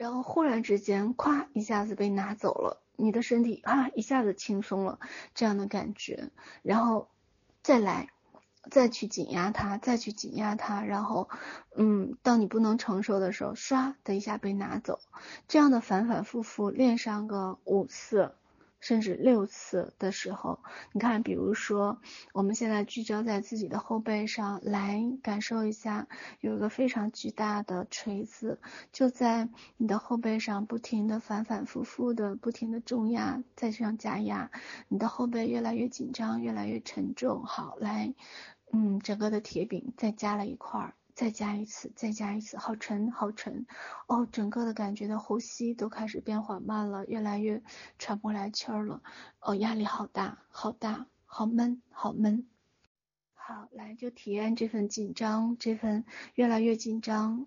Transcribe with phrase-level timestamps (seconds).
[0.00, 4.98] 然后忽然之间，咵一下子被拿走了，你的身体啊一下子轻松了，
[5.34, 6.30] 这样的感觉，
[6.62, 7.10] 然后
[7.62, 8.08] 再来，
[8.70, 11.28] 再去紧压它，再去紧压它，然后，
[11.76, 15.00] 嗯，当你不能承受的时候，唰的一下被拿走，
[15.48, 18.32] 这样的反反复复练上个五次。
[18.80, 20.58] 甚至六次的时候，
[20.92, 22.00] 你看，比如说，
[22.32, 26.08] 我们现在聚焦在自己的后背上，来感受一下，
[26.40, 28.58] 有一个非常巨大的锤子，
[28.90, 34.50] 就在你的后背上，不停的反反复复的，不停的重压，再这样加压，
[34.88, 37.44] 你的后背越来越紧张，越来越沉重。
[37.44, 38.14] 好，来，
[38.72, 40.94] 嗯，整个的铁饼再加了一块。
[41.20, 43.66] 再加一次，再加一次，好沉，好沉，
[44.06, 47.62] 哦，整个的感觉的呼吸都开始变缓慢了，越来越
[47.98, 49.02] 喘不过来气儿了，
[49.38, 52.46] 哦，压力好大，好大，好闷，好闷。
[53.34, 56.06] 好，来就体验这份紧张，这份
[56.36, 57.44] 越来越紧张，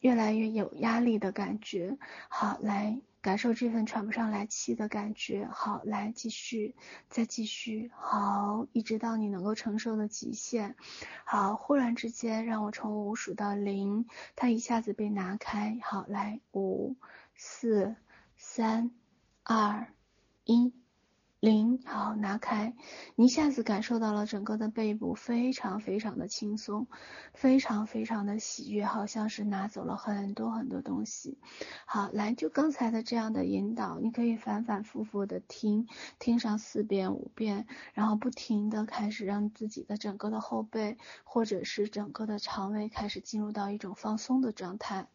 [0.00, 1.96] 越来越有压力的感觉。
[2.28, 3.00] 好，来。
[3.20, 6.74] 感受这份喘不上来气的感觉，好，来继续，
[7.08, 10.76] 再继续，好，一直到你能够承受的极限，
[11.24, 16.96] 好，忽然之间让我从五数到零，它一下子被拿开，好，来五、
[17.34, 17.96] 四、
[18.36, 18.90] 三、
[19.42, 19.92] 二、
[20.44, 20.72] 一。
[22.14, 22.74] 拿开，
[23.14, 26.86] 你一下子感受到了整个的背部非常非常的轻松，
[27.34, 31.38] 非常非常的喜悦，好像是拿走了很多很多东西。
[31.86, 35.86] 好，来，就刚才的这样的引导，你可以反反复复的听，
[36.18, 45.08] 听上四遍五遍，然后不停的开始让自己的整个的后背或者是整个的肠胃开始进入到一种放松的状态。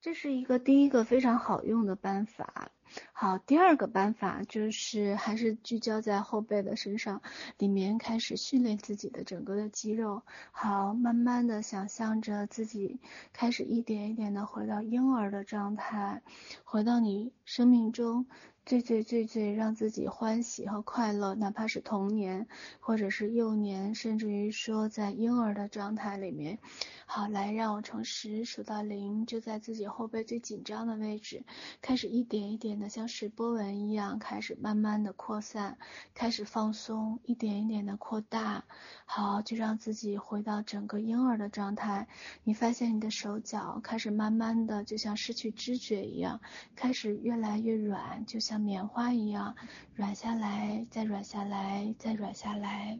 [0.00, 2.70] 这是一个第一个非常好用的办法。
[3.16, 7.22] 好，第二个办法就是还是聚焦在后背的身上，
[7.58, 10.22] 里面开始训练自己的整个的肌肉。
[10.50, 12.98] 好，慢慢的想象着自己
[13.32, 16.22] 开始一点一点的回到婴儿的状态，
[16.64, 18.26] 回到你生命中。
[18.66, 22.46] 最最最最让自己欢喜和快乐，哪怕是童年，
[22.80, 26.58] 或者是幼年，甚至于说在婴儿的状态里面，
[27.04, 31.44] 好，来让我从十数到零，就在自己后背最紧张的位置，
[31.82, 35.76] 开始一点一点的向像水波纹一样，开始慢慢的扩散，
[36.14, 38.64] 开始放松，一点一点的扩大，
[39.04, 42.08] 好，就让自己回到整个婴儿的状态。
[42.44, 46.40] 你发现你的手脚开始慢慢的就像失去知觉一样，
[46.74, 48.54] 开始越来越软，就像。
[48.64, 49.56] 棉花一样
[49.94, 52.98] 软下来，再软下来，再软下来。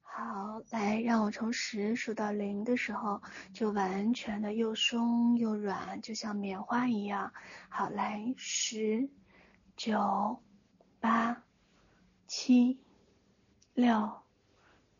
[0.00, 0.87] 好，来，
[1.28, 3.20] 我从十数到零的时候，
[3.52, 7.34] 就完全的又松又软，就像棉花一样。
[7.68, 9.10] 好，来，十、
[9.76, 10.42] 九、
[11.00, 11.44] 八、
[12.26, 12.80] 七、
[13.74, 14.22] 六、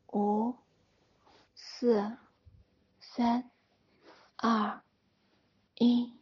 [0.08, 0.54] 五、
[1.54, 2.18] 四、
[3.00, 3.50] 三、
[4.36, 4.82] 二、
[5.76, 6.12] 一。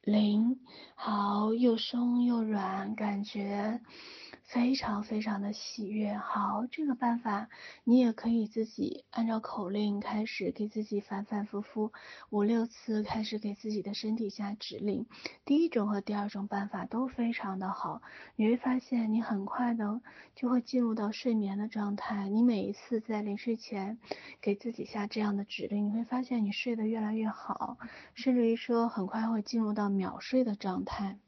[0.00, 0.60] 零，
[0.94, 3.82] 好，又松又软，感觉
[4.56, 6.14] 非常非常的喜悦。
[6.16, 7.50] 好，这个办法
[7.84, 11.92] 你也可以自己按照口令开始给自己反反复复
[12.30, 15.06] 五六次，开始给自己的身体下指令。
[15.44, 18.00] 第一种和第二种办法都非常的好，
[18.34, 20.00] 你会发现你很快的
[20.34, 22.30] 就会进入到睡眠的状态。
[22.30, 23.98] 你每一次在临睡前
[24.40, 27.76] 给自己下这样的指令，你会发现你睡得越来越好，
[28.14, 31.18] 甚至于说很快会进入到秒睡的状态。